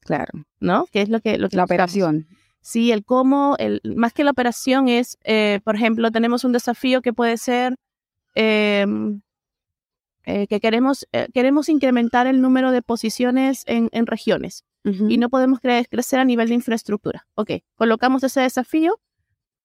Claro. 0.00 0.32
¿No? 0.60 0.86
Que 0.86 1.02
es 1.02 1.08
lo 1.08 1.20
que... 1.20 1.38
Lo 1.38 1.48
que 1.48 1.56
la 1.56 1.64
operación. 1.64 2.26
Sí, 2.60 2.90
el 2.90 3.04
cómo, 3.04 3.54
el, 3.58 3.80
más 3.96 4.12
que 4.12 4.24
la 4.24 4.32
operación 4.32 4.88
es, 4.88 5.18
eh, 5.22 5.60
por 5.64 5.76
ejemplo, 5.76 6.10
tenemos 6.10 6.44
un 6.44 6.52
desafío 6.52 7.00
que 7.00 7.12
puede 7.12 7.36
ser... 7.36 7.76
Eh, 8.34 8.84
eh, 10.30 10.46
que 10.46 10.60
queremos, 10.60 11.08
eh, 11.12 11.26
queremos 11.32 11.70
incrementar 11.70 12.26
el 12.26 12.42
número 12.42 12.70
de 12.70 12.82
posiciones 12.82 13.62
en, 13.64 13.88
en 13.92 14.06
regiones 14.06 14.66
y 14.84 15.16
no 15.16 15.30
podemos 15.30 15.58
crecer 15.60 16.20
a 16.20 16.24
nivel 16.24 16.48
de 16.48 16.54
infraestructura. 16.54 17.26
Ok, 17.34 17.50
colocamos 17.76 18.22
ese 18.24 18.42
desafío 18.42 19.00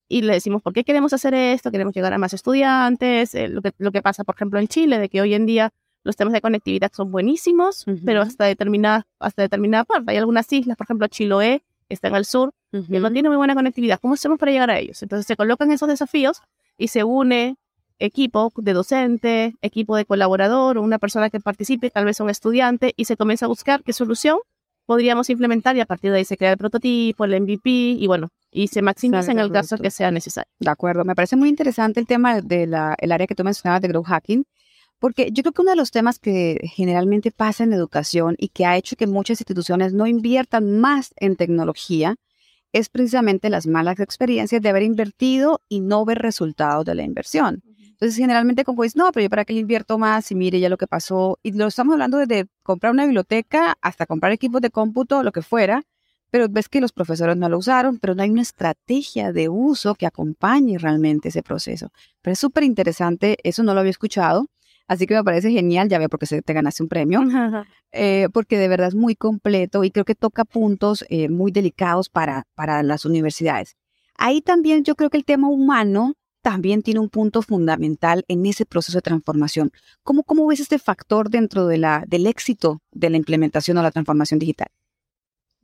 y 0.07 0.21
le 0.21 0.33
decimos 0.33 0.61
por 0.61 0.71
qué 0.71 0.85
queremos 0.85 1.11
hacer 1.11 1.33
esto, 1.33 1.69
queremos 1.69 1.93
llegar 1.93 2.13
a 2.13 2.17
más 2.17 2.33
estudiantes, 2.33 3.35
eh, 3.35 3.49
lo, 3.49 3.61
que, 3.61 3.73
lo 3.77 3.91
que 3.91 4.01
pasa, 4.01 4.23
por 4.23 4.35
ejemplo, 4.35 4.57
en 4.57 4.69
Chile, 4.69 4.99
de 4.99 5.09
que 5.09 5.19
hoy 5.19 5.33
en 5.33 5.45
día 5.45 5.73
los 6.03 6.15
temas 6.15 6.31
de 6.31 6.39
conectividad 6.39 6.91
son 6.93 7.11
buenísimos, 7.11 7.83
pero 8.05 8.21
hasta 8.21 8.45
determinada, 8.45 9.05
hasta 9.19 9.41
determinada 9.41 9.83
parte. 9.83 10.11
Hay 10.11 10.17
algunas 10.17 10.51
islas, 10.51 10.77
por 10.77 10.85
ejemplo, 10.85 11.07
Chiloé, 11.07 11.61
que 11.89 11.93
está 11.93 12.07
en 12.07 12.15
el 12.15 12.25
sur, 12.25 12.53
y 12.71 12.99
no 12.99 13.11
tiene 13.11 13.27
muy 13.27 13.37
buena 13.37 13.53
conectividad. 13.53 13.99
¿Cómo 14.01 14.13
hacemos 14.13 14.39
para 14.39 14.53
llegar 14.53 14.71
a 14.71 14.79
ellos? 14.79 15.03
Entonces 15.03 15.25
se 15.27 15.35
colocan 15.35 15.71
esos 15.71 15.89
desafíos 15.89 16.41
y 16.77 16.87
se 16.87 17.03
une 17.03 17.57
equipo 17.99 18.51
de 18.55 18.73
docente, 18.73 19.55
equipo 19.61 19.95
de 19.95 20.05
colaborador 20.05 20.77
o 20.77 20.81
una 20.81 20.99
persona 20.99 21.29
que 21.29 21.39
participe, 21.39 21.89
tal 21.89 22.05
vez 22.05 22.19
un 22.19 22.29
estudiante, 22.29 22.93
y 22.97 23.05
se 23.05 23.17
comienza 23.17 23.45
a 23.45 23.49
buscar 23.49 23.83
qué 23.83 23.93
solución 23.93 24.39
podríamos 24.85 25.29
implementar 25.29 25.75
y 25.75 25.79
a 25.79 25.85
partir 25.85 26.11
de 26.11 26.17
ahí 26.17 26.25
se 26.25 26.37
crea 26.37 26.51
el 26.51 26.57
prototipo, 26.57 27.25
el 27.25 27.41
MVP 27.41 27.69
y 27.69 28.07
bueno, 28.07 28.29
y 28.51 28.67
se 28.67 28.81
maximiza 28.81 29.31
en 29.31 29.39
el 29.39 29.51
caso 29.51 29.77
que 29.77 29.91
sea 29.91 30.11
necesario. 30.11 30.51
De 30.59 30.69
acuerdo, 30.69 31.05
me 31.05 31.15
parece 31.15 31.35
muy 31.35 31.49
interesante 31.49 31.99
el 31.99 32.07
tema 32.07 32.41
del 32.41 32.73
área 32.73 33.27
que 33.27 33.35
tú 33.35 33.43
mencionabas 33.43 33.81
de 33.81 33.87
growth 33.87 34.07
hacking, 34.07 34.45
porque 34.99 35.29
yo 35.31 35.43
creo 35.43 35.53
que 35.53 35.61
uno 35.61 35.71
de 35.71 35.77
los 35.77 35.91
temas 35.91 36.19
que 36.19 36.59
generalmente 36.63 37.31
pasa 37.31 37.63
en 37.63 37.73
educación 37.73 38.35
y 38.37 38.49
que 38.49 38.65
ha 38.65 38.77
hecho 38.77 38.95
que 38.95 39.07
muchas 39.07 39.39
instituciones 39.41 39.93
no 39.93 40.07
inviertan 40.07 40.79
más 40.79 41.13
en 41.17 41.35
tecnología 41.35 42.15
es 42.73 42.89
precisamente 42.89 43.49
las 43.49 43.67
malas 43.67 43.99
experiencias 43.99 44.61
de 44.61 44.69
haber 44.69 44.83
invertido 44.83 45.61
y 45.69 45.79
no 45.79 46.05
ver 46.05 46.19
resultados 46.19 46.85
de 46.85 46.95
la 46.95 47.03
inversión. 47.03 47.61
Entonces, 48.03 48.19
generalmente 48.19 48.65
como 48.65 48.83
dices, 48.83 48.97
no, 48.97 49.13
pero 49.13 49.23
yo 49.23 49.29
para 49.29 49.45
qué 49.45 49.53
invierto 49.53 49.97
más 49.97 50.29
y 50.29 50.35
mire 50.35 50.59
ya 50.59 50.67
lo 50.67 50.75
que 50.75 50.87
pasó. 50.87 51.39
Y 51.41 51.53
lo 51.53 51.67
estamos 51.67 51.93
hablando 51.93 52.17
desde 52.17 52.47
comprar 52.61 52.91
una 52.91 53.05
biblioteca 53.05 53.77
hasta 53.79 54.05
comprar 54.05 54.33
equipos 54.33 54.59
de 54.59 54.71
cómputo, 54.71 55.23
lo 55.23 55.31
que 55.31 55.41
fuera, 55.41 55.83
pero 56.29 56.49
ves 56.49 56.67
que 56.67 56.81
los 56.81 56.91
profesores 56.91 57.37
no 57.37 57.47
lo 57.47 57.57
usaron, 57.57 57.99
pero 57.99 58.13
no 58.13 58.21
hay 58.21 58.29
una 58.29 58.41
estrategia 58.41 59.31
de 59.31 59.47
uso 59.47 59.95
que 59.95 60.05
acompañe 60.05 60.77
realmente 60.77 61.29
ese 61.29 61.43
proceso. 61.43 61.93
Pero 62.21 62.33
es 62.33 62.39
súper 62.39 62.63
interesante, 62.63 63.37
eso 63.41 63.63
no 63.63 63.73
lo 63.73 63.79
había 63.79 63.91
escuchado, 63.91 64.47
así 64.85 65.07
que 65.07 65.15
me 65.15 65.23
parece 65.23 65.49
genial, 65.51 65.87
ya 65.87 65.97
veo 65.97 66.09
porque 66.09 66.25
se 66.25 66.41
te 66.41 66.51
ganaste 66.51 66.83
un 66.83 66.89
premio, 66.89 67.21
eh, 67.93 68.27
porque 68.33 68.57
de 68.57 68.67
verdad 68.67 68.89
es 68.89 68.95
muy 68.95 69.15
completo 69.15 69.85
y 69.85 69.91
creo 69.91 70.03
que 70.03 70.15
toca 70.15 70.43
puntos 70.43 71.05
eh, 71.07 71.29
muy 71.29 71.53
delicados 71.53 72.09
para, 72.09 72.47
para 72.53 72.83
las 72.83 73.05
universidades. 73.05 73.77
Ahí 74.17 74.41
también 74.41 74.83
yo 74.83 74.95
creo 74.95 75.09
que 75.09 75.15
el 75.15 75.23
tema 75.23 75.47
humano 75.47 76.15
también 76.43 76.83
tiene 76.83 76.99
un 76.99 77.09
punto 77.09 77.41
fundamental 77.41 78.25
en 78.27 78.45
ese 78.45 78.65
proceso 78.65 78.97
de 78.97 79.01
transformación. 79.01 79.71
¿Cómo, 80.03 80.23
cómo 80.23 80.45
ves 80.45 80.59
este 80.59 80.77
factor 80.77 81.29
dentro 81.29 81.65
de 81.65 81.77
la, 81.77 82.03
del 82.05 82.27
éxito 82.27 82.81
de 82.91 83.09
la 83.09 83.17
implementación 83.17 83.77
o 83.77 83.81
la 83.81 83.91
transformación 83.91 84.39
digital? 84.39 84.67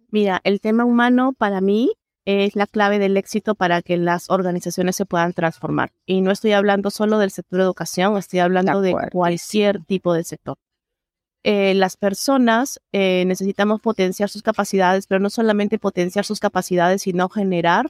Mira, 0.09 0.39
el 0.43 0.61
tema 0.61 0.85
humano 0.85 1.33
para 1.37 1.61
mí 1.61 1.91
es 2.25 2.55
la 2.55 2.65
clave 2.65 2.97
del 2.97 3.17
éxito 3.17 3.55
para 3.55 3.81
que 3.81 3.97
las 3.97 4.29
organizaciones 4.29 4.95
se 4.95 5.05
puedan 5.05 5.33
transformar. 5.33 5.91
Y 6.05 6.21
no 6.21 6.31
estoy 6.31 6.53
hablando 6.53 6.91
solo 6.91 7.19
del 7.19 7.31
sector 7.31 7.59
de 7.59 7.65
educación, 7.65 8.17
estoy 8.17 8.39
hablando 8.39 8.81
de, 8.81 8.95
cualquier 9.11 9.83
tipo 9.83 10.13
de 10.13 10.23
sector. 10.23 10.57
Eh, 11.43 11.73
las 11.73 11.97
personas 11.97 12.79
eh, 12.91 13.23
necesitamos 13.25 13.81
potenciar 13.81 14.29
sus 14.29 14.43
capacidades, 14.43 15.07
pero 15.07 15.19
no 15.19 15.29
solamente 15.29 15.77
potenciar 15.77 16.25
sus 16.25 16.39
capacidades, 16.39 17.01
sino 17.01 17.29
generar 17.29 17.89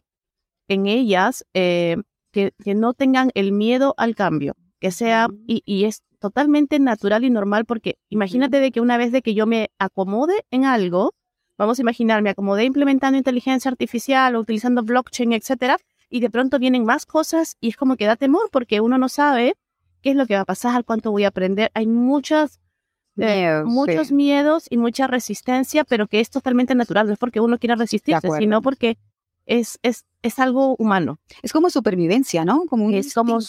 en 0.67 0.88
ellas 0.88 1.46
eh, 1.53 1.98
que, 2.31 2.53
no 2.75 2.93
tengan 2.93 3.31
el 3.33 3.51
miedo 3.51 3.93
al 3.98 4.15
cambio, 4.15 4.55
que 4.79 4.91
sea, 4.91 5.27
y, 5.48 5.62
y, 5.65 5.86
es 5.86 6.03
totalmente 6.19 6.79
natural 6.79 7.24
y 7.24 7.29
normal, 7.29 7.65
porque 7.65 7.98
imagínate 8.09 8.59
de 8.59 8.71
que 8.71 8.81
una 8.81 8.98
vez 8.98 9.12
de 9.12 9.21
que 9.21 9.33
yo 9.33 9.45
me 9.45 9.69
acomode 9.79 10.45
en 10.51 10.65
algo, 10.65 11.13
Vamos 11.59 11.77
a 11.77 11.81
imaginar, 11.81 12.21
me 12.21 12.29
acomodé 12.29 12.63
implementando 12.63 13.17
inteligencia 13.17 13.69
artificial 13.69 14.33
o 14.33 14.39
utilizando 14.39 14.81
blockchain, 14.81 15.33
etcétera, 15.33 15.77
y 16.09 16.21
de 16.21 16.29
pronto 16.29 16.57
vienen 16.57 16.86
más 16.86 17.05
cosas 17.05 17.57
y 17.59 17.67
es 17.67 17.75
como 17.75 17.98
que 17.98 18.05
da 18.05 18.15
temor 18.15 18.50
porque 18.50 18.79
uno 18.79 18.98
no 18.98 19.09
sabe 19.09 19.57
qué 20.01 20.12
es 20.12 20.15
lo 20.15 20.25
que 20.25 20.36
va 20.36 20.41
a 20.41 20.45
pasar, 20.45 20.86
cuánto 20.86 21.12
voy 21.12 21.25
a 21.25 21.27
aprender. 21.27 21.69
Hay 21.74 21.86
muchas, 21.86 22.62
eh, 23.17 23.62
muchos 23.65 24.13
miedos 24.13 24.67
y 24.69 24.77
mucha 24.77 25.07
resistencia, 25.07 25.83
pero 25.83 26.07
que 26.07 26.21
es 26.21 26.29
totalmente 26.29 26.75
natural. 26.75 27.07
No 27.07 27.13
es 27.13 27.19
porque 27.19 27.41
uno 27.41 27.57
quiera 27.57 27.75
resistirse, 27.75 28.29
sino 28.38 28.62
porque 28.62 28.98
es, 29.49 29.79
es, 29.81 30.05
es 30.21 30.39
algo 30.39 30.75
humano. 30.77 31.19
Es 31.41 31.51
como 31.51 31.69
supervivencia, 31.69 32.45
¿no? 32.45 32.65
Como 32.67 32.91
es 32.91 33.13
como 33.13 33.39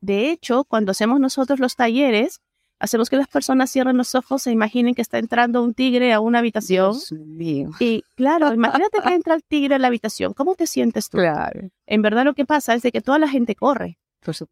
De 0.00 0.30
hecho, 0.30 0.64
cuando 0.64 0.92
hacemos 0.92 1.20
nosotros 1.20 1.58
los 1.58 1.74
talleres, 1.74 2.40
hacemos 2.78 3.10
que 3.10 3.16
las 3.16 3.26
personas 3.26 3.70
cierren 3.70 3.96
los 3.96 4.14
ojos 4.14 4.46
e 4.46 4.52
imaginen 4.52 4.94
que 4.94 5.02
está 5.02 5.18
entrando 5.18 5.62
un 5.62 5.74
tigre 5.74 6.12
a 6.12 6.20
una 6.20 6.38
habitación. 6.38 6.94
Y 7.80 8.04
claro, 8.14 8.54
imagínate 8.54 9.00
que 9.02 9.08
entra 9.14 9.34
el 9.34 9.42
tigre 9.42 9.74
a 9.74 9.78
la 9.78 9.88
habitación. 9.88 10.32
¿Cómo 10.32 10.54
te 10.54 10.68
sientes 10.68 11.10
tú? 11.10 11.18
Claro. 11.18 11.68
En 11.86 12.02
verdad 12.02 12.24
lo 12.24 12.34
que 12.34 12.46
pasa 12.46 12.74
es 12.74 12.82
de 12.82 12.92
que 12.92 13.00
toda 13.00 13.18
la 13.18 13.28
gente 13.28 13.56
corre. 13.56 13.98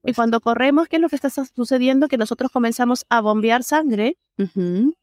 Y 0.05 0.13
cuando 0.15 0.41
corremos, 0.41 0.89
¿qué 0.89 0.97
es 0.97 1.03
lo 1.03 1.09
que 1.09 1.17
está 1.17 1.29
sucediendo? 1.31 2.09
Que 2.09 2.17
nosotros 2.17 2.51
comenzamos 2.51 3.05
a 3.09 3.21
bombear 3.21 3.63
sangre 3.63 4.17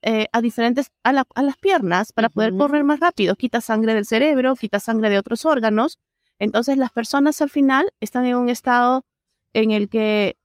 eh, 0.01 0.27
a 0.31 0.41
diferentes, 0.41 0.91
a, 1.03 1.13
las 1.13 1.57
piernas 1.61 2.11
para 2.13 2.29
poder 2.29 2.55
correr 2.55 2.83
más 2.83 2.99
rápido. 2.99 3.35
Quita 3.35 3.61
sangre 3.61 3.93
del 3.93 4.05
cerebro, 4.05 4.55
quita 4.55 4.79
sangre 4.79 5.09
de 5.09 5.19
otros 5.19 5.45
órganos. 5.45 5.99
Entonces 6.39 6.77
las 6.77 6.91
personas 6.91 7.41
al 7.41 7.49
final 7.49 7.91
están 7.99 8.25
en 8.25 8.35
un 8.35 8.49
estado 8.49 9.05
en 9.53 9.71
el 9.71 9.89
que 9.89 10.37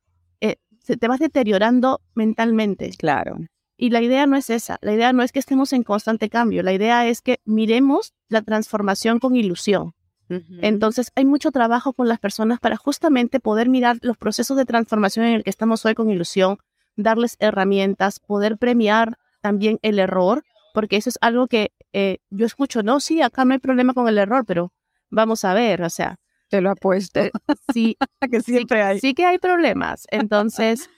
te 0.96 1.08
vas 1.08 1.20
deteriorando 1.20 2.00
mentalmente. 2.14 2.90
Claro. 2.96 3.38
Y 3.76 3.90
la 3.90 4.02
idea 4.02 4.26
no 4.26 4.36
es 4.36 4.50
esa, 4.50 4.78
la 4.80 4.92
idea 4.92 5.12
no 5.12 5.22
es 5.22 5.30
que 5.30 5.38
estemos 5.38 5.72
en 5.72 5.84
constante 5.84 6.28
cambio, 6.28 6.64
la 6.64 6.72
idea 6.72 7.06
es 7.06 7.22
que 7.22 7.38
miremos 7.44 8.12
la 8.28 8.42
transformación 8.42 9.20
con 9.20 9.36
ilusión. 9.36 9.94
Entonces 10.28 11.10
hay 11.14 11.24
mucho 11.24 11.50
trabajo 11.50 11.92
con 11.92 12.08
las 12.08 12.18
personas 12.18 12.60
para 12.60 12.76
justamente 12.76 13.40
poder 13.40 13.68
mirar 13.68 13.98
los 14.02 14.16
procesos 14.16 14.56
de 14.56 14.64
transformación 14.64 15.26
en 15.26 15.34
el 15.34 15.44
que 15.44 15.50
estamos 15.50 15.84
hoy 15.86 15.94
con 15.94 16.10
ilusión, 16.10 16.58
darles 16.96 17.36
herramientas, 17.38 18.20
poder 18.20 18.58
premiar 18.58 19.18
también 19.40 19.78
el 19.82 19.98
error, 19.98 20.44
porque 20.74 20.96
eso 20.96 21.08
es 21.08 21.18
algo 21.20 21.46
que 21.46 21.72
eh, 21.92 22.18
yo 22.30 22.46
escucho, 22.46 22.82
no, 22.82 23.00
sí, 23.00 23.22
acá 23.22 23.44
no 23.44 23.54
hay 23.54 23.58
problema 23.58 23.94
con 23.94 24.08
el 24.08 24.18
error, 24.18 24.44
pero 24.46 24.72
vamos 25.10 25.44
a 25.44 25.54
ver, 25.54 25.82
o 25.82 25.90
sea, 25.90 26.16
te 26.48 26.60
lo 26.60 26.70
apuesto. 26.70 27.20
Eh, 27.20 27.32
sí, 27.72 27.96
que 28.30 28.40
siempre 28.40 28.82
hay. 28.82 29.00
Sí 29.00 29.14
que 29.14 29.24
hay 29.24 29.38
problemas. 29.38 30.06
Entonces, 30.10 30.90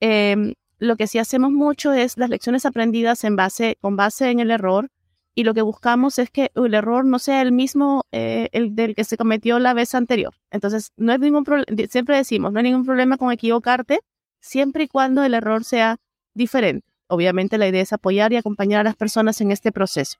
em, 0.00 0.54
lo 0.78 0.96
que 0.96 1.06
sí 1.06 1.18
hacemos 1.18 1.52
mucho 1.52 1.92
es 1.92 2.16
las 2.18 2.30
lecciones 2.30 2.66
aprendidas 2.66 3.24
en 3.24 3.36
base, 3.36 3.78
con 3.80 3.96
base 3.96 4.30
en 4.30 4.40
el 4.40 4.50
error 4.50 4.90
y 5.34 5.44
lo 5.44 5.54
que 5.54 5.62
buscamos 5.62 6.18
es 6.18 6.30
que 6.30 6.50
el 6.54 6.74
error 6.74 7.04
no 7.04 7.18
sea 7.18 7.40
el 7.42 7.52
mismo 7.52 8.04
eh, 8.12 8.48
el 8.52 8.74
del 8.74 8.94
que 8.94 9.04
se 9.04 9.16
cometió 9.16 9.58
la 9.58 9.74
vez 9.74 9.94
anterior. 9.94 10.34
Entonces, 10.50 10.92
no 10.96 11.12
hay 11.12 11.18
ningún 11.18 11.44
siempre 11.88 12.16
decimos, 12.16 12.52
no 12.52 12.58
hay 12.58 12.64
ningún 12.64 12.84
problema 12.84 13.16
con 13.16 13.32
equivocarte, 13.32 14.00
siempre 14.40 14.84
y 14.84 14.88
cuando 14.88 15.24
el 15.24 15.34
error 15.34 15.64
sea 15.64 15.96
diferente. 16.34 16.86
Obviamente 17.06 17.58
la 17.58 17.68
idea 17.68 17.82
es 17.82 17.92
apoyar 17.92 18.32
y 18.32 18.36
acompañar 18.36 18.80
a 18.80 18.84
las 18.84 18.96
personas 18.96 19.40
en 19.40 19.52
este 19.52 19.72
proceso. 19.72 20.18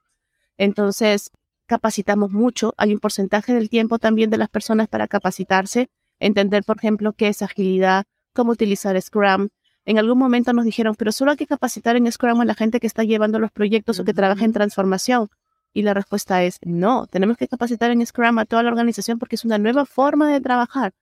Entonces, 0.57 1.31
capacitamos 1.65 2.31
mucho. 2.31 2.73
Hay 2.77 2.93
un 2.93 2.99
porcentaje 2.99 3.53
del 3.53 3.69
tiempo 3.69 3.99
también 3.99 4.29
de 4.29 4.37
las 4.37 4.49
personas 4.49 4.87
para 4.87 5.07
capacitarse, 5.07 5.89
entender, 6.19 6.63
por 6.63 6.77
ejemplo, 6.77 7.13
qué 7.13 7.29
es 7.29 7.41
agilidad, 7.41 8.05
cómo 8.33 8.51
utilizar 8.51 8.99
Scrum. 9.01 9.49
En 9.85 9.97
algún 9.97 10.17
momento 10.17 10.53
nos 10.53 10.65
dijeron, 10.65 10.95
pero 10.95 11.11
solo 11.11 11.31
hay 11.31 11.37
que 11.37 11.47
capacitar 11.47 11.95
en 11.95 12.09
Scrum 12.11 12.39
a 12.39 12.45
la 12.45 12.55
gente 12.55 12.79
que 12.79 12.87
está 12.87 13.03
llevando 13.03 13.39
los 13.39 13.51
proyectos 13.51 13.99
o 13.99 14.05
que 14.05 14.13
trabaja 14.13 14.45
en 14.45 14.53
transformación. 14.53 15.29
Y 15.73 15.81
la 15.81 15.93
respuesta 15.93 16.43
es 16.43 16.59
no, 16.61 17.07
tenemos 17.07 17.37
que 17.37 17.47
capacitar 17.47 17.91
en 17.91 18.05
Scrum 18.05 18.37
a 18.39 18.45
toda 18.45 18.63
la 18.63 18.69
organización 18.69 19.19
porque 19.19 19.35
es 19.35 19.43
una 19.43 19.57
nueva 19.57 19.85
forma 19.85 20.31
de 20.31 20.39
trabajar. 20.39 20.93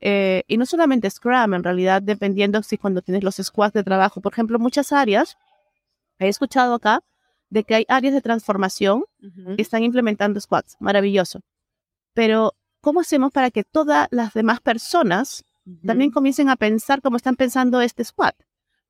Eh, 0.00 0.44
y 0.48 0.56
no 0.56 0.66
solamente 0.66 1.10
Scrum, 1.10 1.54
en 1.54 1.62
realidad, 1.62 2.02
dependiendo 2.02 2.62
si 2.62 2.78
cuando 2.78 3.02
tienes 3.02 3.22
los 3.22 3.36
squads 3.36 3.74
de 3.74 3.84
trabajo, 3.84 4.20
por 4.20 4.32
ejemplo, 4.32 4.58
muchas 4.58 4.92
áreas, 4.92 5.36
he 6.18 6.28
escuchado 6.28 6.74
acá 6.74 7.02
de 7.50 7.64
que 7.64 7.74
hay 7.74 7.84
áreas 7.88 8.14
de 8.14 8.22
transformación 8.22 9.04
que 9.56 9.62
están 9.62 9.82
implementando 9.82 10.40
squads. 10.40 10.76
Maravilloso. 10.80 11.40
Pero, 12.14 12.54
¿cómo 12.80 13.00
hacemos 13.00 13.30
para 13.30 13.50
que 13.50 13.62
todas 13.62 14.08
las 14.10 14.32
demás 14.32 14.60
personas 14.60 15.44
también 15.86 16.10
comiencen 16.10 16.48
a 16.48 16.56
pensar 16.56 17.02
como 17.02 17.16
están 17.16 17.36
pensando 17.36 17.80
este 17.80 18.04
squad? 18.04 18.34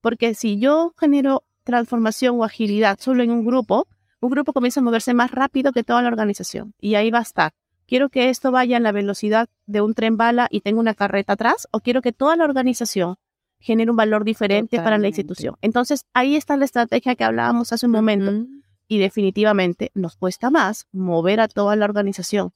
Porque 0.00 0.35
si 0.35 0.59
yo 0.59 0.95
genero 0.99 1.45
transformación 1.64 2.38
o 2.38 2.45
agilidad 2.45 2.99
solo 3.00 3.23
en 3.23 3.31
un 3.31 3.45
grupo, 3.45 3.87
un 4.21 4.31
grupo 4.31 4.52
comienza 4.52 4.81
a 4.81 4.83
moverse 4.83 5.14
más 5.14 5.31
rápido 5.31 5.73
que 5.73 5.85
toda 5.85 6.02
la 6.02 6.09
organización. 6.09 6.75
Y 6.81 6.95
ahí 6.95 7.11
va 7.11 7.19
a 7.19 7.23
estar. 7.23 7.52
Quiero 7.87 8.09
que 8.09 8.31
esto 8.31 8.52
vaya 8.52 8.76
en 8.76 8.85
la 8.85 8.93
velocidad 8.93 9.49
de 9.67 9.81
un 9.81 9.95
tren 9.95 10.17
bala 10.17 10.49
y 10.50 10.61
tenga 10.61 10.81
una 10.81 10.95
carreta 10.95 11.35
atrás, 11.35 11.69
o 11.73 11.81
quiero 11.81 12.00
que 12.00 12.12
toda 12.12 12.37
la 12.37 12.45
organización 12.45 13.17
genera 13.59 13.91
un 13.91 13.97
valor 13.97 14.25
diferente 14.25 14.79
para 14.79 14.99
la 14.99 15.09
institución. 15.09 15.57
Entonces, 15.61 16.07
ahí 16.14 16.37
está 16.37 16.57
la 16.57 16.64
estrategia 16.64 17.14
que 17.14 17.25
hablábamos 17.25 17.73
hace 17.73 17.87
un 17.87 17.93
momento. 17.93 18.47
Y 18.88 18.99
definitivamente 18.99 19.91
nos 19.95 20.17
cuesta 20.17 20.50
más 20.50 20.87
mover 20.93 21.41
a 21.41 21.49
toda 21.49 21.76
la 21.76 21.85
organización. 21.85 22.52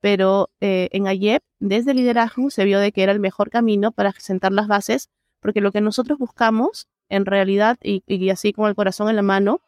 Pero 0.00 0.50
eh, 0.60 0.88
en 0.92 1.06
AYEP, 1.06 1.42
desde 1.58 1.94
liderazgo, 1.94 2.50
se 2.50 2.64
vio 2.64 2.78
de 2.78 2.92
que 2.92 3.02
era 3.02 3.12
el 3.12 3.20
mejor 3.20 3.50
camino 3.50 3.90
para 3.92 4.12
sentar 4.12 4.52
las 4.52 4.68
bases, 4.68 5.08
porque 5.40 5.60
lo 5.60 5.72
que 5.72 5.80
nosotros 5.80 6.18
buscamos, 6.18 6.86
en 7.08 7.26
realidad, 7.26 7.78
y, 7.82 8.02
y 8.06 8.30
así 8.30 8.52
con 8.52 8.68
el 8.68 8.74
corazón 8.74 9.08
en 9.08 9.16
la 9.16 9.22
mano, 9.22 9.60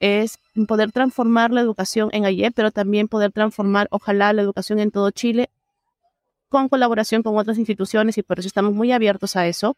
es 0.00 0.38
poder 0.66 0.92
transformar 0.92 1.50
la 1.50 1.60
educación 1.60 2.08
en 2.12 2.24
AYEP, 2.24 2.54
pero 2.54 2.70
también 2.70 3.06
poder 3.06 3.32
transformar, 3.32 3.86
ojalá, 3.90 4.32
la 4.32 4.42
educación 4.42 4.80
en 4.80 4.90
todo 4.90 5.10
Chile 5.10 5.50
con 6.48 6.68
colaboración 6.68 7.22
con 7.22 7.38
otras 7.38 7.58
instituciones 7.58 8.18
y 8.18 8.22
por 8.22 8.40
eso 8.40 8.48
estamos 8.48 8.74
muy 8.74 8.92
abiertos 8.92 9.36
a 9.36 9.46
eso 9.46 9.76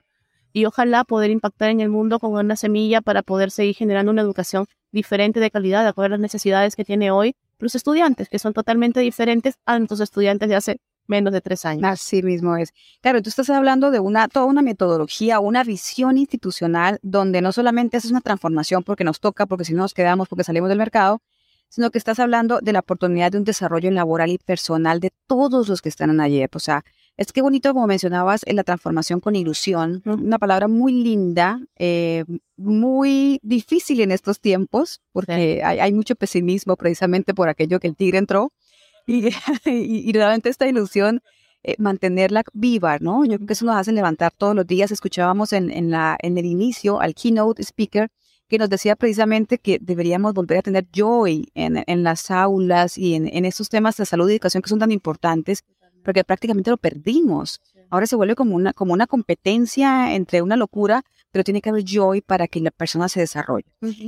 y 0.52 0.64
ojalá 0.64 1.04
poder 1.04 1.30
impactar 1.30 1.70
en 1.70 1.80
el 1.80 1.88
mundo 1.88 2.18
con 2.18 2.32
una 2.32 2.56
semilla 2.56 3.00
para 3.00 3.22
poder 3.22 3.50
seguir 3.50 3.74
generando 3.74 4.10
una 4.10 4.22
educación 4.22 4.66
diferente 4.90 5.38
de 5.38 5.50
calidad, 5.50 5.82
de 5.82 5.88
acuerdo 5.88 6.06
a 6.06 6.18
las 6.18 6.20
necesidades 6.20 6.74
que 6.74 6.84
tiene 6.84 7.10
hoy 7.10 7.36
los 7.62 7.74
estudiantes, 7.74 8.28
que 8.28 8.38
son 8.38 8.52
totalmente 8.52 9.00
diferentes 9.00 9.54
a 9.66 9.78
nuestros 9.78 10.00
estudiantes 10.00 10.48
de 10.48 10.56
hace 10.56 10.80
menos 11.06 11.32
de 11.32 11.40
tres 11.40 11.64
años. 11.64 11.84
Así 11.84 12.22
mismo 12.22 12.56
es. 12.56 12.72
Claro, 13.00 13.22
tú 13.22 13.28
estás 13.28 13.50
hablando 13.50 13.90
de 13.90 14.00
una, 14.00 14.28
toda 14.28 14.46
una 14.46 14.62
metodología, 14.62 15.40
una 15.40 15.64
visión 15.64 16.18
institucional 16.18 16.98
donde 17.02 17.40
no 17.40 17.52
solamente 17.52 17.96
es 17.96 18.04
una 18.06 18.20
transformación 18.20 18.82
porque 18.82 19.04
nos 19.04 19.20
toca, 19.20 19.46
porque 19.46 19.64
si 19.64 19.74
no 19.74 19.82
nos 19.82 19.94
quedamos, 19.94 20.28
porque 20.28 20.44
salimos 20.44 20.68
del 20.68 20.78
mercado, 20.78 21.20
sino 21.68 21.90
que 21.90 21.98
estás 21.98 22.18
hablando 22.18 22.60
de 22.60 22.72
la 22.72 22.80
oportunidad 22.80 23.32
de 23.32 23.38
un 23.38 23.44
desarrollo 23.44 23.90
laboral 23.90 24.30
y 24.30 24.38
personal 24.38 25.00
de 25.00 25.10
todos 25.26 25.68
los 25.68 25.80
que 25.80 25.88
están 25.88 26.20
AYEP. 26.20 26.54
O 26.54 26.58
sea, 26.60 26.84
es 27.16 27.32
que 27.32 27.42
bonito, 27.42 27.72
como 27.74 27.86
mencionabas, 27.86 28.42
en 28.46 28.56
la 28.56 28.64
transformación 28.64 29.20
con 29.20 29.36
ilusión, 29.36 30.02
una 30.06 30.38
palabra 30.38 30.66
muy 30.66 30.92
linda, 30.92 31.60
eh, 31.76 32.24
muy 32.56 33.38
difícil 33.42 34.00
en 34.00 34.12
estos 34.12 34.40
tiempos, 34.40 35.00
porque 35.12 35.62
hay, 35.62 35.92
mucho 35.92 36.16
pesimismo 36.16 36.76
precisamente 36.76 37.34
por 37.34 37.48
aquello 37.48 37.80
que 37.80 37.88
el 37.88 37.96
tigre 37.96 38.18
entró. 38.18 38.52
Y, 39.04 39.30
y, 39.66 40.12
realmente 40.12 40.48
esta 40.48 40.68
ilusión, 40.68 41.22
eh, 41.64 41.74
mantenerla 41.78 42.44
viva, 42.52 42.98
¿no? 43.00 43.24
Yo 43.24 43.36
creo 43.36 43.46
que 43.48 43.52
eso 43.52 43.64
nos 43.64 43.76
hace 43.76 43.90
levantar 43.90 44.32
todos 44.36 44.54
los 44.54 44.64
días. 44.64 44.92
Escuchábamos 44.92 45.52
en, 45.52 45.72
en, 45.72 45.90
la, 45.90 46.16
en 46.20 46.38
el 46.38 46.44
inicio 46.44 47.00
al 47.00 47.14
keynote 47.14 47.62
speaker 47.62 48.10
que 48.48 48.58
nos 48.58 48.68
decía 48.68 48.96
precisamente 48.96 49.58
que 49.58 49.78
deberíamos 49.80 50.34
volver 50.34 50.58
a 50.58 50.62
tener 50.62 50.86
joy 50.92 51.50
en, 51.54 51.82
en 51.86 52.02
las 52.02 52.30
aulas 52.30 52.98
y 52.98 53.14
en, 53.14 53.26
en 53.26 53.44
estos 53.44 53.68
temas 53.68 53.96
de 53.96 54.06
salud 54.06 54.28
y 54.28 54.32
educación 54.34 54.62
que 54.62 54.68
son 54.68 54.78
tan 54.78 54.92
importantes, 54.92 55.64
porque 56.04 56.24
prácticamente 56.24 56.70
lo 56.70 56.76
perdimos. 56.76 57.60
Ahora 57.90 58.06
se 58.06 58.16
vuelve 58.16 58.34
como 58.34 58.54
una, 58.54 58.72
como 58.72 58.92
una 58.94 59.06
competencia 59.06 60.14
entre 60.14 60.42
una 60.42 60.56
locura, 60.56 61.02
pero 61.30 61.44
tiene 61.44 61.60
que 61.60 61.70
haber 61.70 61.84
joy 61.84 62.20
para 62.20 62.48
que 62.48 62.60
la 62.60 62.70
persona 62.70 63.08
se 63.08 63.20
desarrolle. 63.20 63.66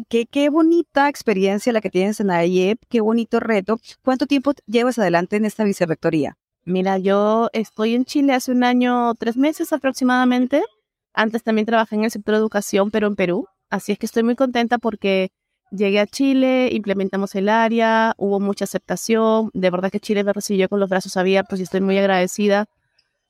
qué, 0.09 0.27
qué 0.27 0.49
bonita 0.49 1.09
experiencia 1.09 1.73
la 1.73 1.81
que 1.81 1.91
tienes 1.91 2.21
en 2.21 2.29
la 2.29 2.45
IEP, 2.45 2.81
qué 2.89 3.01
bonito 3.01 3.41
reto. 3.41 3.79
¿Cuánto 4.03 4.27
tiempo 4.27 4.53
llevas 4.67 4.99
adelante 4.99 5.37
en 5.37 5.45
esta 5.45 5.65
vicerrectoría? 5.65 6.37
Mira, 6.65 6.97
yo 6.99 7.51
estoy 7.53 7.95
en 7.95 8.05
Chile 8.05 8.33
hace 8.33 8.51
un 8.51 8.65
año, 8.65 9.15
tres 9.15 9.37
meses 9.37 9.73
aproximadamente. 9.73 10.63
Antes 11.13 11.43
también 11.43 11.67
trabajé 11.67 11.97
en 11.97 12.05
el 12.05 12.11
sector 12.11 12.35
de 12.35 12.39
educación, 12.39 12.91
pero 12.91 13.07
en 13.07 13.17
Perú. 13.17 13.47
Así 13.69 13.93
es 13.93 13.99
que 13.99 14.07
estoy 14.07 14.23
muy 14.23 14.35
contenta 14.35 14.79
porque 14.79 15.31
llegué 15.75 16.01
a 16.01 16.07
Chile, 16.07 16.69
implementamos 16.73 17.35
el 17.35 17.49
área, 17.49 18.15
hubo 18.17 18.41
mucha 18.41 18.65
aceptación. 18.65 19.51
De 19.55 19.71
verdad 19.71 19.91
que 19.91 20.01
Chile 20.01 20.25
me 20.25 20.33
recibió 20.33 20.69
con 20.69 20.81
los 20.81 20.89
brazos 20.89 21.17
abiertos 21.17 21.61
y 21.61 21.65
estoy 21.65 21.81
muy 21.81 21.99
agradecida 21.99 22.67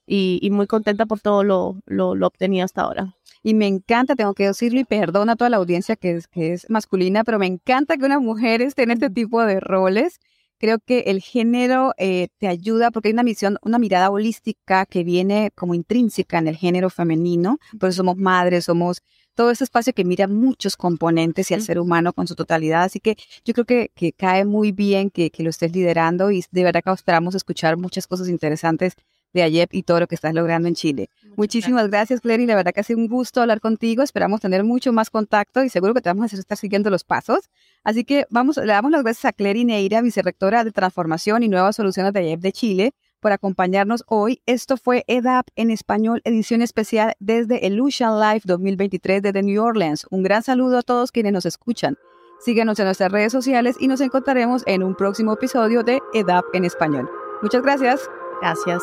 y, 0.06 0.48
muy 0.50 0.66
contenta 0.66 1.06
por 1.06 1.20
todo 1.20 1.44
lo, 1.44 1.80
lo, 1.86 2.10
obtenido 2.26 2.64
hasta 2.64 2.82
ahora. 2.82 3.16
Y 3.42 3.54
me 3.54 3.66
encanta, 3.66 4.16
tengo 4.16 4.34
que 4.34 4.46
decirlo, 4.46 4.80
y 4.80 4.84
perdona 4.84 5.32
a 5.32 5.36
toda 5.36 5.50
la 5.50 5.58
audiencia 5.58 5.96
que 5.96 6.12
es, 6.12 6.28
que 6.28 6.52
es 6.52 6.68
masculina, 6.70 7.24
pero 7.24 7.38
me 7.38 7.46
encanta 7.46 7.96
que 7.96 8.04
una 8.04 8.20
mujer 8.20 8.62
esté 8.62 8.84
en 8.84 8.92
este 8.92 9.10
tipo 9.10 9.42
de 9.44 9.60
roles 9.60 10.20
creo 10.58 10.78
que 10.78 11.00
el 11.08 11.20
género 11.20 11.92
eh, 11.98 12.28
te 12.38 12.48
ayuda 12.48 12.90
porque 12.90 13.08
hay 13.08 13.12
una 13.12 13.22
misión, 13.22 13.58
una 13.62 13.78
mirada 13.78 14.08
holística 14.10 14.86
que 14.86 15.04
viene 15.04 15.50
como 15.54 15.74
intrínseca 15.74 16.38
en 16.38 16.48
el 16.48 16.56
género 16.56 16.88
femenino, 16.88 17.58
por 17.78 17.90
eso 17.90 17.98
somos 17.98 18.16
madres, 18.16 18.64
somos 18.64 19.02
todo 19.34 19.50
ese 19.50 19.64
espacio 19.64 19.92
que 19.92 20.04
mira 20.04 20.26
muchos 20.28 20.76
componentes 20.76 21.50
y 21.50 21.54
al 21.54 21.62
ser 21.62 21.78
humano 21.78 22.12
con 22.12 22.26
su 22.26 22.34
totalidad. 22.34 22.84
Así 22.84 23.00
que 23.00 23.16
yo 23.44 23.54
creo 23.54 23.64
que, 23.64 23.90
que 23.94 24.12
cae 24.12 24.44
muy 24.44 24.72
bien 24.72 25.10
que, 25.10 25.30
que, 25.30 25.42
lo 25.42 25.50
estés 25.50 25.72
liderando 25.72 26.30
y 26.30 26.44
de 26.50 26.64
verdad 26.64 26.82
que 26.82 26.90
esperamos 26.90 27.34
escuchar 27.34 27.76
muchas 27.76 28.06
cosas 28.06 28.28
interesantes 28.28 28.96
de 29.34 29.42
AYEP 29.42 29.74
y 29.74 29.82
todo 29.82 30.00
lo 30.00 30.06
que 30.06 30.14
estás 30.14 30.32
logrando 30.32 30.68
en 30.68 30.74
Chile. 30.74 31.10
Muchísimas 31.36 31.90
gracias, 31.90 32.20
Clary. 32.20 32.46
La 32.46 32.54
verdad 32.54 32.72
que 32.72 32.80
ha 32.80 32.84
sido 32.84 33.00
un 33.00 33.08
gusto 33.08 33.42
hablar 33.42 33.60
contigo. 33.60 34.02
Esperamos 34.02 34.40
tener 34.40 34.62
mucho 34.62 34.92
más 34.92 35.10
contacto 35.10 35.64
y 35.64 35.68
seguro 35.68 35.92
que 35.92 36.00
te 36.00 36.08
vamos 36.08 36.32
a 36.32 36.36
estar 36.36 36.56
siguiendo 36.56 36.88
los 36.88 37.02
pasos. 37.02 37.50
Así 37.82 38.04
que 38.04 38.26
vamos, 38.30 38.56
le 38.56 38.66
damos 38.66 38.92
las 38.92 39.02
gracias 39.02 39.24
a 39.26 39.32
Clary 39.32 39.64
Neira, 39.64 40.00
vicerrectora 40.00 40.62
de 40.62 40.70
Transformación 40.70 41.42
y 41.42 41.48
Nuevas 41.48 41.76
Soluciones 41.76 42.12
de 42.12 42.20
AYEP 42.20 42.40
de 42.40 42.52
Chile, 42.52 42.94
por 43.24 43.32
acompañarnos 43.32 44.04
hoy. 44.06 44.42
Esto 44.44 44.76
fue 44.76 45.02
EDAP 45.06 45.46
en 45.56 45.70
español, 45.70 46.20
edición 46.24 46.60
especial 46.60 47.14
desde 47.20 47.66
Illusion 47.66 48.20
Live 48.20 48.42
2023 48.44 49.22
desde 49.22 49.42
New 49.42 49.64
Orleans. 49.64 50.06
Un 50.10 50.22
gran 50.22 50.42
saludo 50.42 50.76
a 50.76 50.82
todos 50.82 51.10
quienes 51.10 51.32
nos 51.32 51.46
escuchan. 51.46 51.96
Síguenos 52.38 52.78
en 52.80 52.84
nuestras 52.84 53.10
redes 53.10 53.32
sociales 53.32 53.76
y 53.80 53.88
nos 53.88 54.02
encontraremos 54.02 54.62
en 54.66 54.82
un 54.82 54.94
próximo 54.94 55.32
episodio 55.32 55.82
de 55.82 56.00
EDAP 56.12 56.44
en 56.52 56.66
español. 56.66 57.08
Muchas 57.40 57.62
gracias. 57.62 58.10
Gracias. 58.42 58.82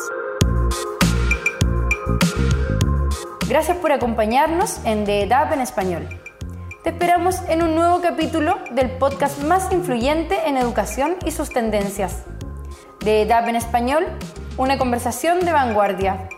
Gracias 3.48 3.76
por 3.76 3.92
acompañarnos 3.92 4.84
en 4.84 5.04
The 5.04 5.22
EDAP 5.22 5.52
en 5.52 5.60
español. 5.60 6.08
Te 6.82 6.90
esperamos 6.90 7.36
en 7.48 7.62
un 7.62 7.76
nuevo 7.76 8.00
capítulo 8.00 8.58
del 8.72 8.90
podcast 8.98 9.40
más 9.44 9.72
influyente 9.72 10.36
en 10.48 10.56
educación 10.56 11.14
y 11.24 11.30
sus 11.30 11.50
tendencias 11.50 12.24
de 13.04 13.26
DAP 13.26 13.48
en 13.48 13.56
español, 13.56 14.06
una 14.56 14.78
conversación 14.78 15.40
de 15.40 15.52
vanguardia. 15.52 16.28